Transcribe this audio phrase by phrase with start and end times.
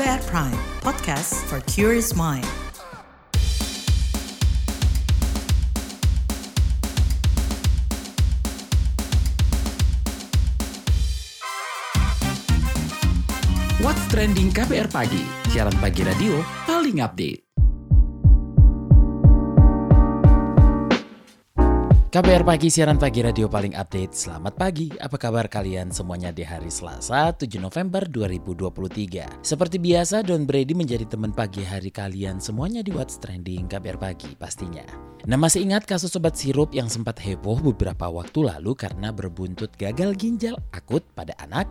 [0.00, 2.48] KBR Prime, podcast for curious mind.
[13.84, 15.20] What's Trending KBR Pagi,
[15.52, 17.49] siaran pagi radio paling update.
[22.10, 24.18] KBR Pagi, siaran pagi radio paling update.
[24.18, 29.46] Selamat pagi, apa kabar kalian semuanya di hari Selasa 7 November 2023.
[29.46, 34.34] Seperti biasa, Don Brady menjadi teman pagi hari kalian semuanya di What's Trending KBR Pagi
[34.34, 34.82] pastinya.
[35.20, 40.16] Nah masih ingat kasus sobat sirup yang sempat heboh beberapa waktu lalu karena berbuntut gagal
[40.16, 41.70] ginjal akut pada anak?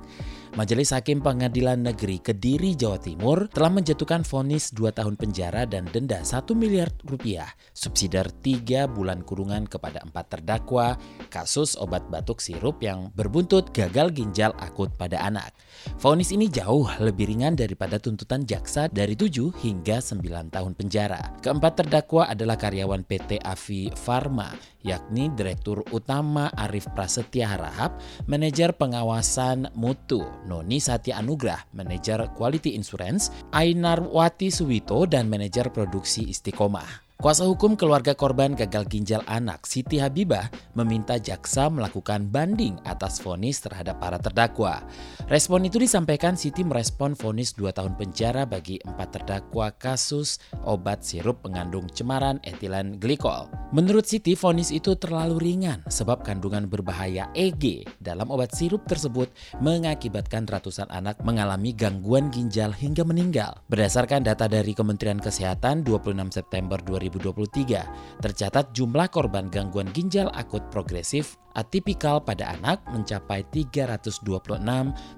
[0.53, 6.21] Majelis Hakim Pengadilan Negeri Kediri, Jawa Timur telah menjatuhkan vonis 2 tahun penjara dan denda
[6.21, 10.95] 1 miliar rupiah, subsidiar 3 bulan kurungan kepada empat terdakwa
[11.33, 15.51] kasus obat batuk sirup yang berbuntut gagal ginjal akut pada anak.
[15.97, 21.39] Vonis ini jauh lebih ringan daripada tuntutan jaksa dari 7 hingga 9 tahun penjara.
[21.41, 24.53] Keempat terdakwa adalah karyawan PT Avi Pharma,
[24.83, 33.31] yakni Direktur Utama Arif Prasetya Harahap, Manajer Pengawasan Mutu Noni Satya Anugrah, Manajer Quality Insurance,
[33.55, 37.08] Ainar Wati Suwito, dan Manajer Produksi Istiqomah.
[37.19, 43.59] Kuasa hukum keluarga korban gagal ginjal anak Siti Habibah meminta jaksa melakukan banding atas vonis
[43.59, 44.87] terhadap para terdakwa.
[45.27, 51.43] Respon itu disampaikan Siti merespon vonis 2 tahun penjara bagi empat terdakwa kasus obat sirup
[51.43, 53.51] mengandung cemaran etilen glikol.
[53.75, 59.27] Menurut Siti, vonis itu terlalu ringan sebab kandungan berbahaya EG dalam obat sirup tersebut
[59.59, 63.59] mengakibatkan ratusan anak mengalami gangguan ginjal hingga meninggal.
[63.67, 70.63] Berdasarkan data dari Kementerian Kesehatan 26 September 2020, 2023, tercatat jumlah korban gangguan ginjal akut
[70.69, 74.23] progresif atipikal pada anak mencapai 326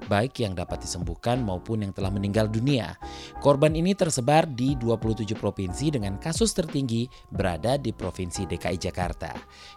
[0.08, 2.96] baik yang dapat disembuhkan maupun yang telah meninggal dunia.
[3.44, 9.36] Korban ini tersebar di 27 provinsi dengan kasus tertinggi berada di Provinsi DKI Jakarta.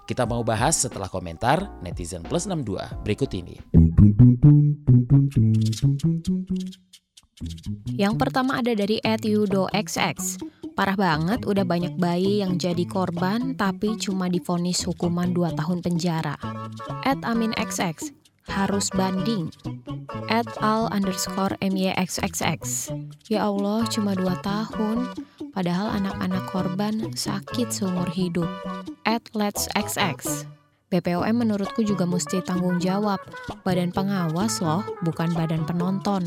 [0.08, 3.60] Kita mau bahas setelah komentar netizen plus 62 berikut ini.
[7.94, 10.38] Yang pertama ada dari @yudo_xx.
[10.74, 16.34] Parah banget udah banyak bayi yang jadi korban tapi cuma difonis hukuman 2 tahun penjara.
[17.06, 18.10] At Amin XX
[18.50, 19.54] harus banding.
[20.26, 22.90] At al underscore myxxx.
[23.30, 25.14] Ya Allah cuma 2 tahun,
[25.54, 28.50] padahal anak-anak korban sakit seumur hidup.
[29.06, 30.44] At let's xx.
[30.92, 33.18] BPOM menurutku juga mesti tanggung jawab.
[33.64, 36.22] Badan pengawas loh, bukan badan penonton.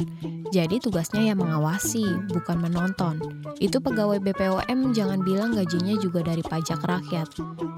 [0.49, 2.03] Jadi tugasnya ya mengawasi,
[2.33, 3.21] bukan menonton.
[3.61, 7.29] Itu pegawai BPOM jangan bilang gajinya juga dari pajak rakyat.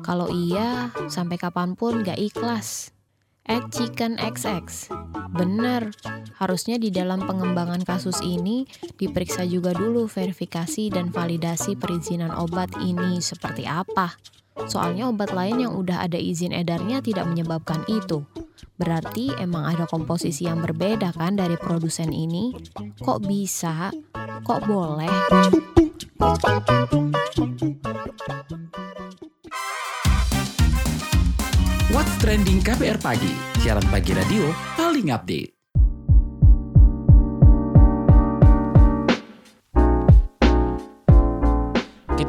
[0.02, 2.96] Kalau iya, sampai kapan pun gak ikhlas.
[3.50, 4.94] At Chicken XX.
[5.34, 5.90] Bener,
[6.38, 13.18] harusnya di dalam pengembangan kasus ini diperiksa juga dulu verifikasi dan validasi perizinan obat ini
[13.18, 14.14] seperti apa.
[14.68, 18.26] Soalnya obat lain yang udah ada izin edarnya tidak menyebabkan itu.
[18.80, 22.56] Berarti emang ada komposisi yang berbeda kan dari produsen ini?
[23.00, 23.94] Kok bisa?
[24.44, 25.12] Kok boleh?
[31.92, 34.48] What's Trending KPR Pagi, siaran pagi radio
[34.80, 35.59] paling update.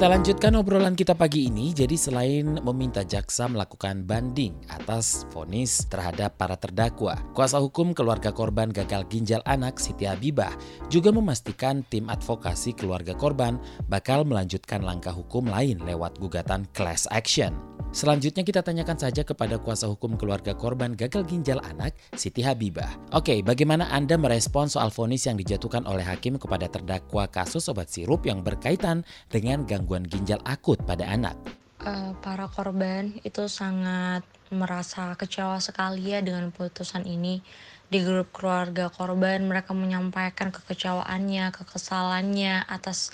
[0.00, 1.76] Kita lanjutkan obrolan kita pagi ini.
[1.76, 8.72] Jadi selain meminta jaksa melakukan banding atas vonis terhadap para terdakwa, kuasa hukum keluarga korban
[8.72, 10.56] gagal ginjal anak Siti Habibah
[10.88, 13.60] juga memastikan tim advokasi keluarga korban
[13.92, 17.52] bakal melanjutkan langkah hukum lain lewat gugatan class action.
[17.90, 22.86] Selanjutnya kita tanyakan saja kepada kuasa hukum keluarga korban gagal ginjal anak, Siti Habibah.
[23.10, 28.30] Oke, bagaimana Anda merespon soal vonis yang dijatuhkan oleh hakim kepada terdakwa kasus obat sirup
[28.30, 31.34] yang berkaitan dengan gangguan ginjal akut pada anak?
[31.82, 34.22] Uh, para korban itu sangat
[34.54, 37.42] merasa kecewa sekali ya dengan putusan ini.
[37.90, 43.10] Di grup keluarga korban mereka menyampaikan kekecewaannya, kekesalannya atas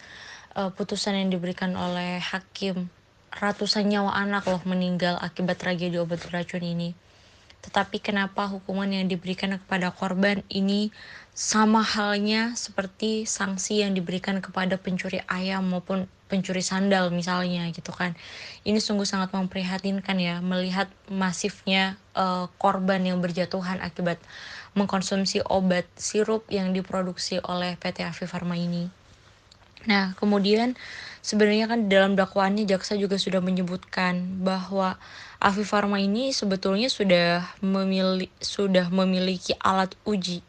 [0.52, 2.92] uh, putusan yang diberikan oleh hakim
[3.36, 6.96] ratusan nyawa anak loh meninggal akibat tragedi obat beracun ini.
[7.66, 10.94] Tetapi kenapa hukuman yang diberikan kepada korban ini
[11.36, 18.14] sama halnya seperti sanksi yang diberikan kepada pencuri ayam maupun pencuri sandal misalnya gitu kan.
[18.62, 24.18] Ini sungguh sangat memprihatinkan ya melihat masifnya uh, korban yang berjatuhan akibat
[24.78, 29.05] mengkonsumsi obat sirup yang diproduksi oleh PT Avi Farma ini.
[29.86, 30.74] Nah, kemudian
[31.22, 34.98] sebenarnya kan dalam dakwaannya jaksa juga sudah menyebutkan bahwa
[35.38, 40.42] Avi Farma ini sebetulnya sudah memiliki sudah memiliki alat uji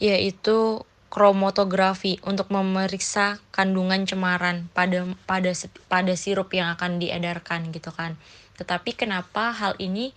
[0.00, 0.80] yaitu
[1.12, 5.50] kromatografi untuk memeriksa kandungan cemaran pada pada
[5.90, 8.16] pada sirup yang akan diedarkan gitu kan.
[8.56, 10.14] Tetapi kenapa hal ini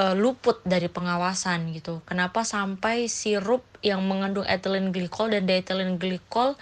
[0.00, 2.00] uh, luput dari pengawasan gitu?
[2.08, 6.56] Kenapa sampai sirup yang mengandung ethylene glycol dan diethylene glycol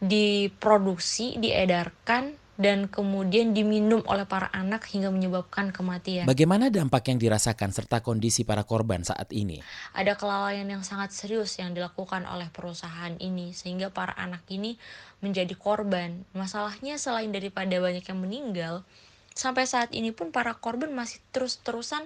[0.00, 6.28] diproduksi, diedarkan dan kemudian diminum oleh para anak hingga menyebabkan kematian.
[6.28, 9.64] Bagaimana dampak yang dirasakan serta kondisi para korban saat ini?
[9.96, 14.76] Ada kelalaian yang sangat serius yang dilakukan oleh perusahaan ini sehingga para anak ini
[15.24, 16.28] menjadi korban.
[16.36, 18.84] Masalahnya selain daripada banyak yang meninggal,
[19.32, 22.04] sampai saat ini pun para korban masih terus-terusan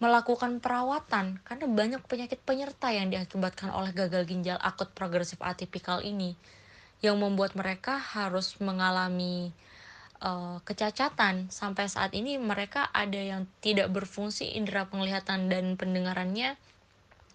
[0.00, 6.34] melakukan perawatan karena banyak penyakit penyerta yang diakibatkan oleh gagal ginjal akut progresif atipikal ini
[7.02, 9.50] yang membuat mereka harus mengalami
[10.22, 11.50] uh, kecacatan.
[11.50, 16.54] Sampai saat ini mereka ada yang tidak berfungsi indera penglihatan dan pendengarannya.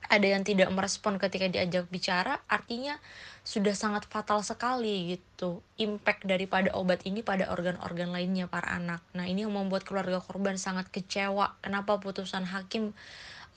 [0.08, 2.96] Ada yang tidak merespon ketika diajak bicara artinya
[3.44, 9.04] sudah sangat fatal sekali gitu impact daripada obat ini pada organ-organ lainnya para anak.
[9.12, 11.60] Nah ini yang membuat keluarga korban sangat kecewa.
[11.60, 12.96] Kenapa putusan hakim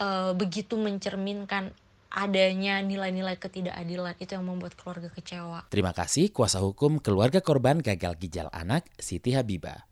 [0.03, 1.71] uh, begitu mencerminkan
[2.11, 5.71] adanya nilai-nilai ketidakadilan itu yang membuat keluarga kecewa.
[5.71, 9.87] Terima kasih kuasa hukum keluarga korban gagal ginjal anak Siti Habibah.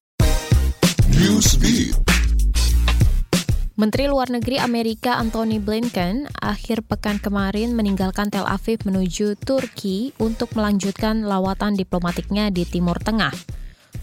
[3.78, 10.50] Menteri Luar Negeri Amerika Anthony Blinken akhir pekan kemarin meninggalkan Tel Aviv menuju Turki untuk
[10.58, 13.57] melanjutkan lawatan diplomatiknya di Timur Tengah.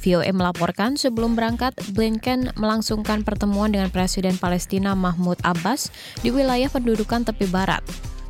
[0.06, 5.90] VOA melaporkan sebelum berangkat, Blinken melangsungkan pertemuan dengan Presiden Palestina Mahmud Abbas
[6.22, 7.81] di wilayah pendudukan tepi barat.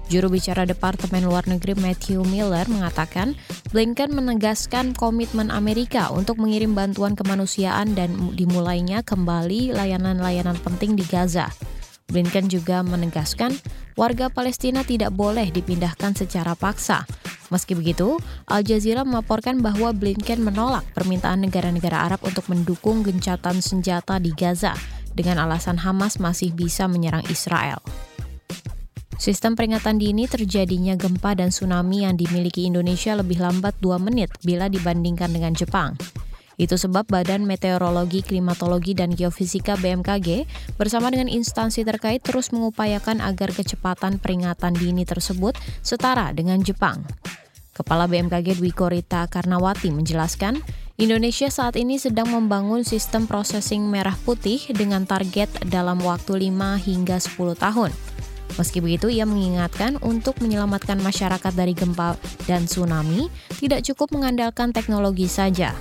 [0.07, 3.35] Juru bicara Departemen Luar Negeri Matthew Miller mengatakan,
[3.75, 11.51] Blinken menegaskan komitmen Amerika untuk mengirim bantuan kemanusiaan dan dimulainya kembali layanan-layanan penting di Gaza.
[12.05, 13.55] Blinken juga menegaskan
[13.97, 17.03] warga Palestina tidak boleh dipindahkan secara paksa.
[17.49, 18.17] Meski begitu,
[18.49, 24.73] Al Jazeera melaporkan bahwa Blinken menolak permintaan negara-negara Arab untuk mendukung gencatan senjata di Gaza
[25.13, 27.81] dengan alasan Hamas masih bisa menyerang Israel.
[29.15, 34.67] Sistem peringatan dini terjadinya gempa dan tsunami yang dimiliki Indonesia lebih lambat 2 menit bila
[34.67, 35.95] dibandingkan dengan Jepang.
[36.55, 40.47] Itu sebab Badan Meteorologi, Klimatologi, dan Geofisika BMKG
[40.79, 47.03] bersama dengan instansi terkait terus mengupayakan agar kecepatan peringatan dini tersebut setara dengan Jepang.
[47.75, 50.63] Kepala BMKG Dwi Korita Karnawati menjelaskan,
[50.95, 57.19] Indonesia saat ini sedang membangun sistem processing merah putih dengan target dalam waktu 5 hingga
[57.19, 57.91] 10 tahun.
[58.55, 62.15] Meski begitu, ia mengingatkan untuk menyelamatkan masyarakat dari gempa
[62.47, 63.27] dan tsunami
[63.59, 65.75] tidak cukup mengandalkan teknologi saja.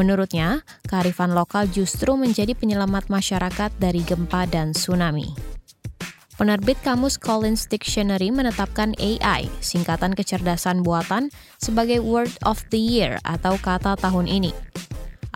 [0.00, 5.36] Menurutnya, kearifan lokal justru menjadi penyelamat masyarakat dari gempa dan tsunami.
[6.40, 11.28] Penerbit Kamus Collins Dictionary menetapkan AI, singkatan kecerdasan buatan,
[11.60, 14.56] sebagai Word of the Year atau kata tahun ini.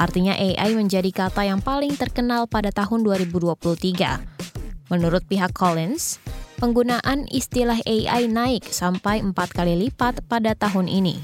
[0.01, 4.89] Artinya AI menjadi kata yang paling terkenal pada tahun 2023.
[4.89, 6.25] Menurut pihak Collins,
[6.57, 11.21] penggunaan istilah AI naik sampai empat kali lipat pada tahun ini.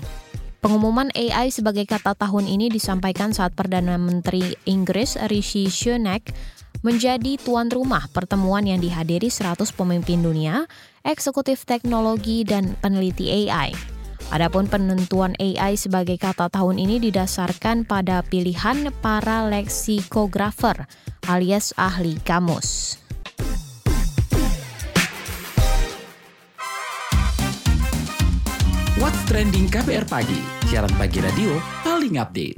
[0.60, 6.28] Pengumuman AI sebagai kata tahun ini disampaikan saat Perdana Menteri Inggris Rishi Sunak
[6.84, 10.68] menjadi tuan rumah pertemuan yang dihadiri 100 pemimpin dunia,
[11.00, 13.72] eksekutif teknologi, dan peneliti AI.
[14.28, 20.84] Adapun penentuan AI sebagai kata tahun ini didasarkan pada pilihan para leksikografer
[21.24, 23.00] alias ahli kamus.
[29.00, 32.52] What's Trending KBR Pagi, siaran pagi radio paling update.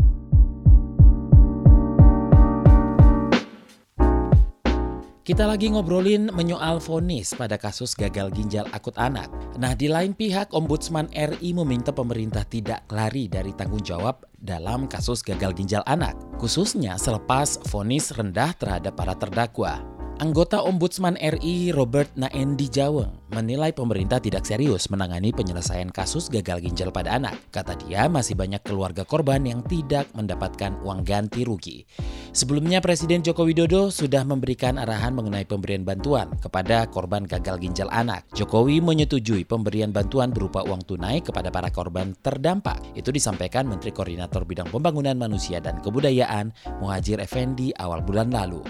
[5.22, 9.30] Kita lagi ngobrolin menyoal vonis pada kasus gagal ginjal akut anak.
[9.54, 15.22] Nah, di lain pihak, Ombudsman RI meminta pemerintah tidak lari dari tanggung jawab dalam kasus
[15.22, 19.78] gagal ginjal anak, khususnya selepas vonis rendah terhadap para terdakwa.
[20.18, 26.94] Anggota Ombudsman RI Robert Naendi Jaweng menilai pemerintah tidak serius menangani penyelesaian kasus gagal ginjal
[26.94, 27.34] pada anak.
[27.50, 31.82] Kata dia masih banyak keluarga korban yang tidak mendapatkan uang ganti rugi.
[32.30, 38.22] Sebelumnya Presiden Joko Widodo sudah memberikan arahan mengenai pemberian bantuan kepada korban gagal ginjal anak.
[38.38, 42.78] Jokowi menyetujui pemberian bantuan berupa uang tunai kepada para korban terdampak.
[42.94, 48.62] Itu disampaikan Menteri Koordinator Bidang Pembangunan Manusia dan Kebudayaan Muhajir Effendi awal bulan lalu.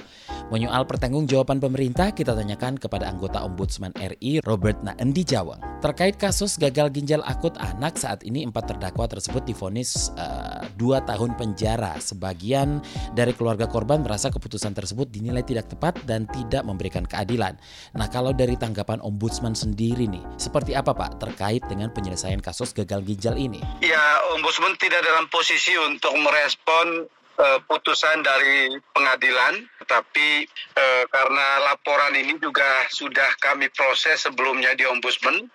[0.50, 5.56] Menyoal pertanggung jawab jawaban pemerintah kita tanyakan kepada anggota Ombudsman RI Robert Naendi Jawang.
[5.80, 11.32] Terkait kasus gagal ginjal akut anak saat ini empat terdakwa tersebut difonis uh, dua tahun
[11.40, 11.96] penjara.
[11.96, 12.84] Sebagian
[13.16, 17.56] dari keluarga korban merasa keputusan tersebut dinilai tidak tepat dan tidak memberikan keadilan.
[17.96, 23.00] Nah kalau dari tanggapan Ombudsman sendiri nih, seperti apa Pak terkait dengan penyelesaian kasus gagal
[23.08, 23.64] ginjal ini?
[23.80, 27.08] Ya, Ombudsman tidak dalam posisi untuk merespon
[27.40, 30.46] uh, putusan dari pengadilan, tetapi
[30.78, 35.50] uh, karena laporan ini juga sudah kami proses sebelumnya di Ombudsman,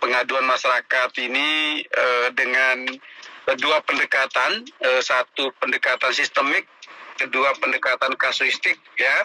[0.00, 2.88] pengaduan masyarakat ini uh, dengan
[3.60, 6.64] dua pendekatan, uh, satu pendekatan sistemik,
[7.20, 9.16] kedua pendekatan kasuistik, ya.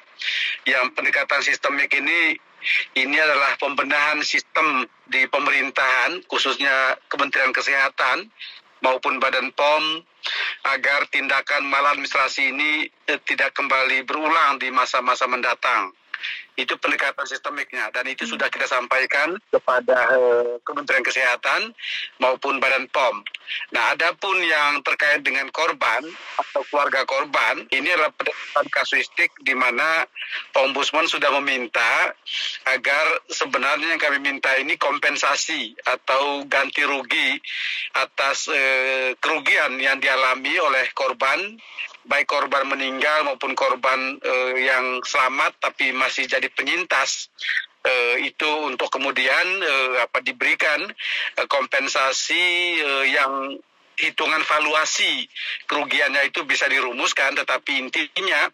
[0.68, 2.36] Yang pendekatan sistemik ini
[3.00, 8.28] ini adalah pembenahan sistem di pemerintahan, khususnya Kementerian Kesehatan
[8.84, 10.04] maupun Badan POM
[10.76, 12.72] agar tindakan maladministrasi ini
[13.08, 15.96] eh, tidak kembali berulang di masa-masa mendatang.
[16.60, 18.32] Itu pendekatan sistemiknya dan itu hmm.
[18.36, 21.72] sudah kita sampaikan kepada uh, Kementerian Kesehatan
[22.20, 23.24] maupun Badan POM.
[23.74, 26.06] Nah, adapun yang terkait dengan korban
[26.38, 30.06] atau keluarga korban, ini adalah pendekatan kasuistik di mana
[30.54, 32.14] Ombudsman sudah meminta
[32.70, 37.40] agar sebenarnya yang kami minta ini kompensasi atau ganti rugi
[37.98, 41.58] atas uh, kerugian yang dialami oleh korban
[42.10, 47.30] baik korban meninggal maupun korban uh, yang selamat tapi masih jadi penyintas
[47.86, 50.84] uh, itu untuk kemudian uh, apa diberikan
[51.38, 53.60] uh, kompensasi uh, yang
[54.00, 55.28] hitungan valuasi
[55.68, 58.48] kerugiannya itu bisa dirumuskan, tetapi intinya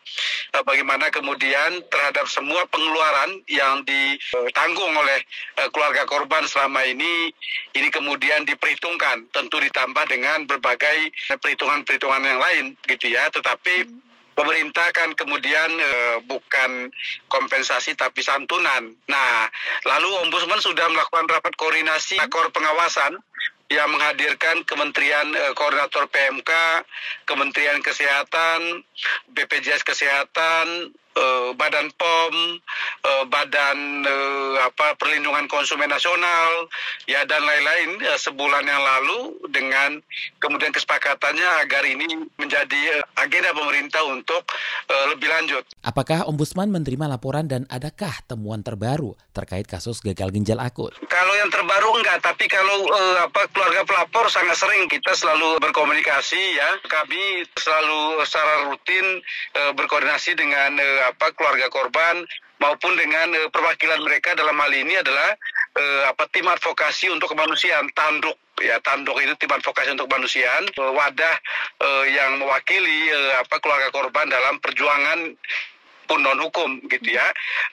[0.66, 5.22] bagaimana kemudian terhadap semua pengeluaran yang ditanggung oleh
[5.62, 7.30] eh, keluarga korban selama ini,
[7.78, 13.30] ini kemudian diperhitungkan, tentu ditambah dengan berbagai perhitungan-perhitungan yang lain, gitu ya.
[13.30, 13.86] Tetapi
[14.36, 15.92] pemerintah kan kemudian e,
[16.28, 16.92] bukan
[17.32, 18.92] kompensasi tapi santunan.
[19.08, 19.48] Nah,
[19.88, 23.18] lalu Ombudsman sudah melakukan rapat koordinasi akor pengawasan
[23.74, 26.52] yang menghadirkan Kementerian eh, Koordinator PMK,
[27.26, 28.86] Kementerian Kesehatan,
[29.34, 32.36] BPJS Kesehatan, eh, Badan POM,
[33.08, 36.70] eh, Badan eh, apa Perlindungan Konsumen Nasional,
[37.10, 39.20] ya dan lain-lain sebulan yang lalu
[39.50, 40.00] dengan
[40.38, 44.44] kemudian kesepakatannya agar ini menjadi agenda pemerintah untuk
[45.14, 45.64] lebih lanjut.
[45.82, 50.96] Apakah Ombudsman menerima laporan dan adakah temuan terbaru terkait kasus gagal ginjal akut?
[51.12, 56.56] Kalau yang terbaru enggak, tapi kalau eh, apa keluarga pelapor sangat sering kita selalu berkomunikasi
[56.56, 56.70] ya.
[56.88, 59.20] Kami selalu secara rutin
[59.60, 62.24] uh, berkoordinasi dengan uh, apa keluarga korban
[62.64, 65.36] maupun dengan uh, perwakilan mereka dalam hal ini adalah
[65.76, 71.36] uh, apa tim advokasi untuk kemanusiaan tanduk ya tanduk itu tim advokasi untuk kemanusiaan wadah
[71.84, 75.36] uh, yang mewakili uh, apa keluarga korban dalam perjuangan
[76.06, 77.26] pun non hukum gitu ya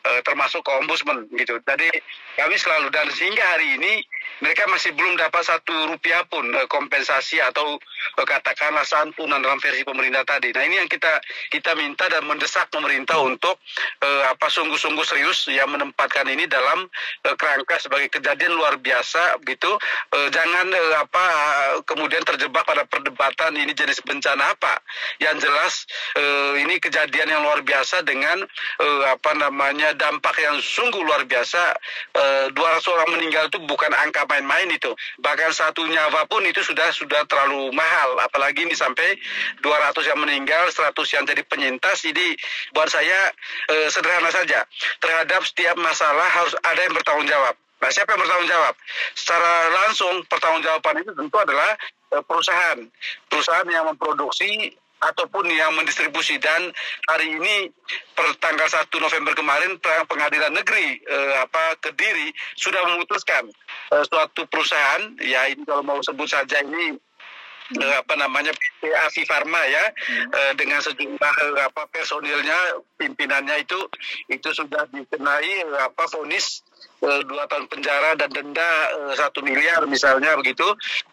[0.08, 1.88] uh, termasuk ke ombudsman gitu jadi
[2.36, 4.02] kami selalu dan sehingga hari ini
[4.42, 7.78] mereka masih belum dapat satu rupiah pun uh, kompensasi atau
[8.18, 10.50] uh, katakanlah santunan dalam versi pemerintah tadi.
[10.50, 11.22] Nah ini yang kita
[11.52, 13.60] kita minta dan mendesak pemerintah untuk
[14.02, 16.90] uh, apa sungguh-sungguh serius yang menempatkan ini dalam
[17.28, 19.78] uh, kerangka sebagai kejadian luar biasa gitu.
[20.10, 21.24] Uh, jangan uh, apa
[21.86, 24.80] kemudian terjebak pada perdebatan ini jenis bencana apa.
[25.22, 25.74] Yang jelas
[26.18, 31.74] uh, ini kejadian yang luar biasa dengan uh, apa namanya dampak yang sungguh luar biasa.
[32.14, 34.94] Uh, 200 orang meninggal itu bukan angka main-main itu.
[35.18, 38.18] Bahkan satu nyawa pun itu sudah sudah terlalu mahal.
[38.22, 39.18] Apalagi ini sampai
[39.60, 42.06] 200 yang meninggal, 100 yang jadi penyintas.
[42.06, 42.36] Jadi
[42.72, 43.30] buat saya
[43.70, 44.64] eh, sederhana saja.
[45.02, 47.54] Terhadap setiap masalah harus ada yang bertanggung jawab.
[47.82, 48.74] Nah, siapa yang bertanggung jawab?
[49.18, 49.52] Secara
[49.82, 51.70] langsung pertanggungjawaban itu tentu adalah
[52.14, 52.78] eh, perusahaan.
[53.26, 54.70] Perusahaan yang memproduksi
[55.02, 56.38] ataupun yang mendistribusi.
[56.38, 56.70] Dan
[57.10, 57.68] hari ini
[58.14, 63.50] per tanggal 1 November kemarin pengadilan negeri eh, apa Kediri sudah memutuskan
[63.92, 66.94] eh, suatu perusahaan ya ini kalau mau sebut saja ini
[67.80, 69.84] eh, apa namanya PT Avi Farma ya
[70.30, 73.80] eh, dengan sejumlah eh, apa personilnya pimpinannya itu
[74.28, 76.62] itu sudah dikenai eh, apa vonis
[77.02, 80.64] dua tahun penjara dan denda eh, satu miliar misalnya begitu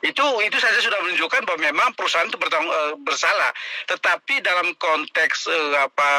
[0.05, 3.51] itu itu saja sudah menunjukkan bahwa memang perusahaan itu bertanggung, uh, bersalah
[3.89, 6.09] tetapi dalam konteks apa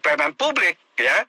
[0.00, 1.20] pelayanan publik ya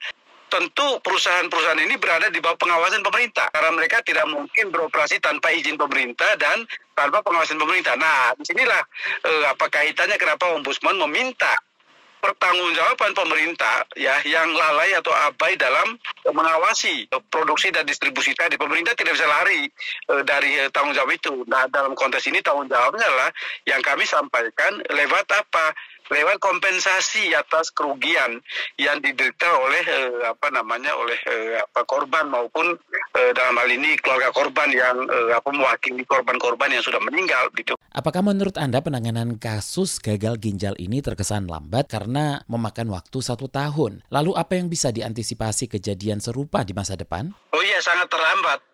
[0.52, 5.80] tentu perusahaan-perusahaan ini berada di bawah pengawasan pemerintah karena mereka tidak mungkin beroperasi tanpa izin
[5.80, 7.96] pemerintah dan tanpa pengawasan pemerintah.
[7.96, 8.84] Nah, di sinilah
[9.24, 11.56] uh, apa kaitannya kenapa ombudsman meminta
[12.22, 15.98] pertanggungjawaban pemerintah ya yang lalai atau abai dalam
[16.30, 18.54] mengawasi produksi dan distribusi tadi.
[18.54, 19.66] Pemerintah tidak bisa lari
[20.06, 21.42] e, dari e, tanggung jawab itu.
[21.50, 23.30] Nah, dalam konteks ini tanggung jawabnya adalah
[23.66, 25.74] yang kami sampaikan lewat apa?
[26.10, 28.40] Lewat kompensasi atas kerugian
[28.80, 32.74] yang diderita oleh eh, apa namanya oleh eh, apa korban maupun
[33.14, 37.76] eh, dalam hal ini keluarga korban yang eh, apa mewakili korban-korban yang sudah meninggal gitu.
[37.92, 44.00] Apakah menurut Anda penanganan kasus gagal ginjal ini terkesan lambat karena memakan waktu satu tahun?
[44.08, 47.30] Lalu apa yang bisa diantisipasi kejadian serupa di masa depan?
[47.52, 48.71] Oh iya sangat terlambat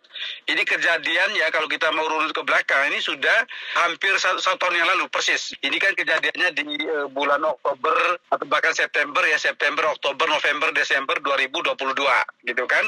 [0.48, 3.44] ini kejadian ya kalau kita mau runut ke belakang ini sudah
[3.84, 5.52] hampir satu, satu tahun yang lalu persis.
[5.60, 11.20] Ini kan kejadiannya di uh, bulan Oktober atau bahkan September ya September, Oktober, November, Desember
[11.20, 12.84] 2022 gitu kan.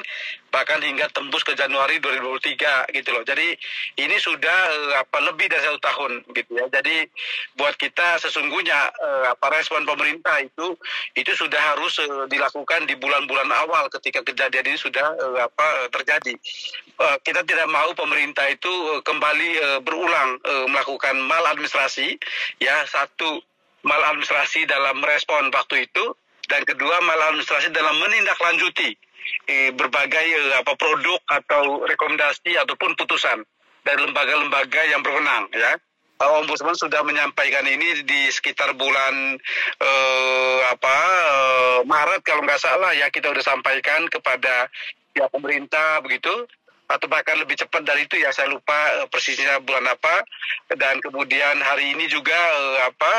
[0.50, 3.22] Bahkan hingga tembus ke Januari 2023 gitu loh.
[3.28, 3.52] Jadi
[4.00, 6.64] ini sudah uh, apa lebih dari satu tahun gitu ya.
[6.72, 7.04] Jadi
[7.60, 10.80] buat kita sesungguhnya uh, apa respon pemerintah itu
[11.12, 16.32] itu sudah harus uh, dilakukan di bulan-bulan awal ketika kejadian ini sudah uh, apa terjadi.
[16.96, 22.14] Uh, kita tidak mau pemerintah itu uh, kembali uh, berulang uh, melakukan maladministrasi
[22.62, 22.86] ya.
[22.86, 23.42] Satu
[23.82, 26.14] maladministrasi dalam merespon waktu itu
[26.46, 28.90] dan kedua maladministrasi dalam menindaklanjuti
[29.46, 33.46] eh, berbagai eh, apa produk atau rekomendasi ataupun putusan
[33.86, 35.78] dari lembaga-lembaga yang berwenang ya.
[36.20, 39.40] Ombudsman sudah menyampaikan ini di sekitar bulan
[39.80, 40.96] eh, apa
[41.32, 43.08] eh, Maret kalau nggak salah ya.
[43.08, 44.68] Kita sudah sampaikan kepada
[45.16, 46.30] ya pemerintah begitu
[46.90, 50.26] atau bahkan lebih cepat dari itu ya saya lupa uh, persisnya bulan apa.
[50.74, 53.12] Dan kemudian hari ini juga uh, apa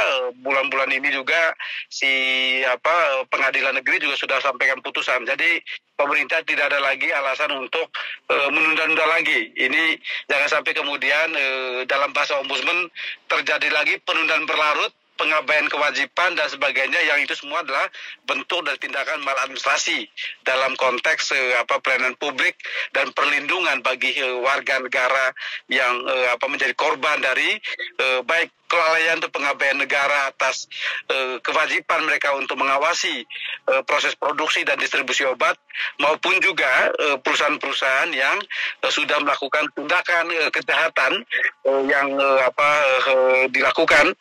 [0.43, 1.55] bulan-bulan ini juga
[1.87, 2.11] si
[2.67, 5.23] apa pengadilan negeri juga sudah sampaikan putusan.
[5.23, 5.63] Jadi
[5.95, 7.87] pemerintah tidak ada lagi alasan untuk
[8.27, 9.55] uh, menunda-nunda lagi.
[9.55, 9.95] Ini
[10.27, 12.91] jangan sampai kemudian uh, dalam bahasa ombudsman
[13.31, 17.85] terjadi lagi penundaan berlarut pengabaian kewajiban dan sebagainya yang itu semua adalah
[18.25, 20.09] bentuk dari tindakan maladministrasi
[20.41, 22.57] dalam konteks uh, apa pelayanan publik
[22.89, 25.29] dan perlindungan bagi uh, warga negara
[25.69, 27.61] yang uh, apa menjadi korban dari
[28.01, 30.63] uh, baik kelalaian atau pengabaian negara atas
[31.43, 33.27] kewajiban mereka untuk mengawasi
[33.83, 35.59] proses produksi dan distribusi obat
[35.99, 36.87] maupun juga
[37.19, 38.39] perusahaan-perusahaan yang
[38.87, 41.19] sudah melakukan tindakan uh, kejahatan
[41.91, 42.15] yang
[42.47, 42.69] apa
[43.51, 44.15] dilakukan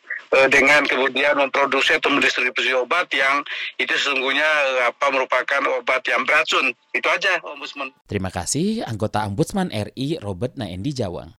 [0.47, 3.43] dengan kemudian memproduksi atau mendistribusi obat yang
[3.75, 6.71] itu sesungguhnya uh, apa merupakan obat yang beracun.
[6.95, 7.91] Itu aja Ombudsman.
[8.07, 11.35] Terima kasih anggota Ombudsman RI Robert Naendi Jawang.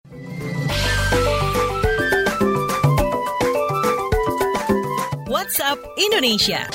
[5.25, 6.69] WhatsApp Indonesia.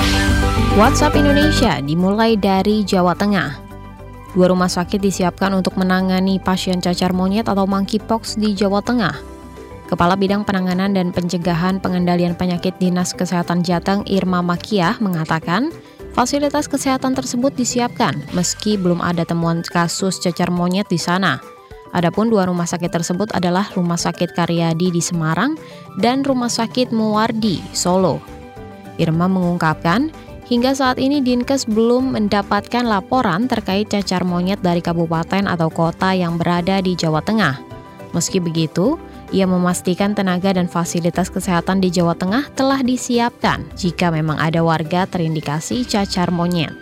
[0.74, 3.70] WhatsApp Indonesia dimulai dari Jawa Tengah.
[4.34, 9.37] Dua rumah sakit disiapkan untuk menangani pasien cacar monyet atau monkeypox di Jawa Tengah.
[9.88, 15.72] Kepala Bidang Penanganan dan Pencegahan Pengendalian Penyakit Dinas Kesehatan Jateng Irma Makiah mengatakan,
[16.12, 21.40] fasilitas kesehatan tersebut disiapkan meski belum ada temuan kasus cacar monyet di sana.
[21.96, 25.56] Adapun dua rumah sakit tersebut adalah Rumah Sakit Karyadi di Semarang
[25.96, 28.20] dan Rumah Sakit Muwardi, Solo.
[29.00, 30.12] Irma mengungkapkan,
[30.52, 36.36] hingga saat ini Dinkes belum mendapatkan laporan terkait cacar monyet dari kabupaten atau kota yang
[36.36, 37.56] berada di Jawa Tengah.
[38.12, 44.40] Meski begitu, ia memastikan tenaga dan fasilitas kesehatan di Jawa Tengah telah disiapkan jika memang
[44.40, 46.72] ada warga terindikasi cacar monyet.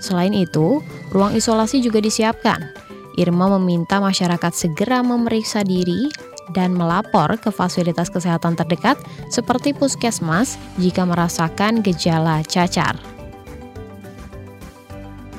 [0.00, 0.80] Selain itu,
[1.12, 2.72] ruang isolasi juga disiapkan.
[3.18, 6.08] Irma meminta masyarakat segera memeriksa diri
[6.56, 8.98] dan melapor ke fasilitas kesehatan terdekat
[9.30, 12.96] seperti puskesmas jika merasakan gejala cacar.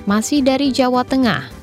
[0.09, 1.60] Masih dari Jawa Tengah,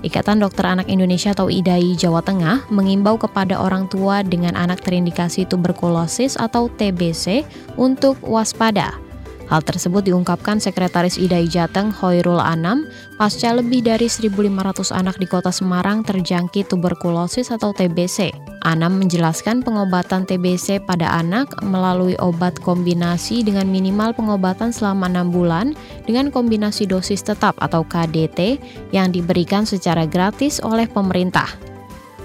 [0.00, 5.44] Ikatan Dokter Anak Indonesia atau IDAI Jawa Tengah mengimbau kepada orang tua dengan anak terindikasi
[5.44, 7.44] tuberkulosis atau TBC
[7.76, 9.09] untuk waspada
[9.50, 12.86] Hal tersebut diungkapkan Sekretaris IDAI Jateng Hoirul Anam
[13.18, 18.30] pasca lebih dari 1.500 anak di kota Semarang terjangkit tuberkulosis atau TBC.
[18.62, 25.74] Anam menjelaskan pengobatan TBC pada anak melalui obat kombinasi dengan minimal pengobatan selama 6 bulan
[26.06, 28.62] dengan kombinasi dosis tetap atau KDT
[28.94, 31.69] yang diberikan secara gratis oleh pemerintah.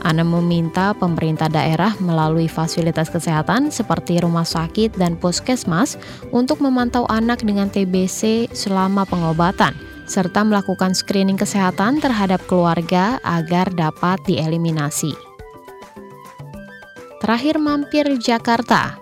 [0.06, 5.98] Ana meminta pemerintah daerah melalui fasilitas kesehatan seperti rumah sakit dan puskesmas
[6.30, 9.74] untuk memantau anak dengan TBC selama pengobatan
[10.06, 15.18] serta melakukan screening kesehatan terhadap keluarga agar dapat dieliminasi.
[17.18, 19.02] Terakhir mampir Jakarta.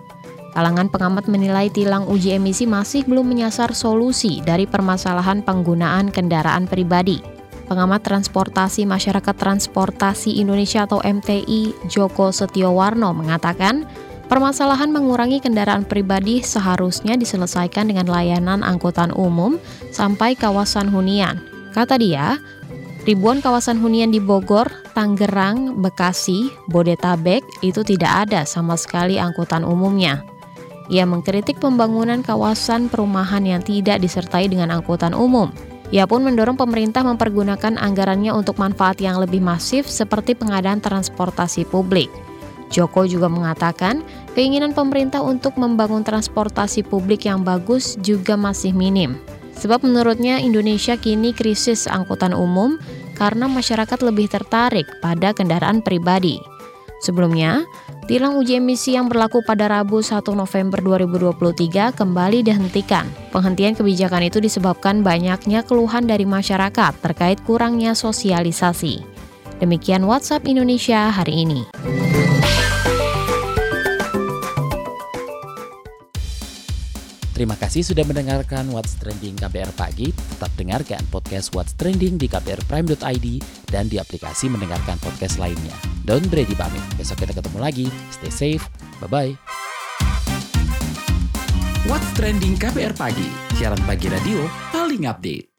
[0.56, 7.33] Kalangan pengamat menilai tilang uji emisi masih belum menyasar solusi dari permasalahan penggunaan kendaraan pribadi.
[7.64, 13.88] Pengamat Transportasi Masyarakat Transportasi Indonesia atau MTI Joko Setiowarno mengatakan,
[14.28, 19.56] permasalahan mengurangi kendaraan pribadi seharusnya diselesaikan dengan layanan angkutan umum
[19.90, 21.40] sampai kawasan hunian.
[21.72, 22.36] Kata dia,
[23.08, 30.22] ribuan kawasan hunian di Bogor, Tangerang, Bekasi, Bodetabek itu tidak ada sama sekali angkutan umumnya.
[30.92, 35.48] Ia mengkritik pembangunan kawasan perumahan yang tidak disertai dengan angkutan umum.
[35.94, 42.10] Ia pun mendorong pemerintah mempergunakan anggarannya untuk manfaat yang lebih masif seperti pengadaan transportasi publik.
[42.74, 44.02] Joko juga mengatakan
[44.34, 49.22] keinginan pemerintah untuk membangun transportasi publik yang bagus juga masih minim.
[49.54, 52.74] Sebab menurutnya Indonesia kini krisis angkutan umum
[53.14, 56.42] karena masyarakat lebih tertarik pada kendaraan pribadi.
[56.98, 57.62] Sebelumnya,
[58.04, 63.08] tilang uji emisi yang berlaku pada Rabu 1 November 2023 kembali dihentikan.
[63.32, 69.00] Penghentian kebijakan itu disebabkan banyaknya keluhan dari masyarakat terkait kurangnya sosialisasi.
[69.58, 71.64] Demikian WhatsApp Indonesia hari ini.
[77.44, 80.16] Terima kasih sudah mendengarkan What's Trending KBR Pagi.
[80.16, 83.26] Tetap dengarkan podcast What's Trending di kbrprime.id
[83.68, 85.76] dan di aplikasi mendengarkan podcast lainnya.
[86.08, 86.80] Don't ready pamit.
[86.96, 87.86] Besok kita ketemu lagi.
[88.16, 88.64] Stay safe.
[89.04, 89.36] Bye-bye.
[91.84, 93.28] What's Trending KBR Pagi.
[93.60, 94.40] Siaran pagi radio
[94.72, 95.53] paling update.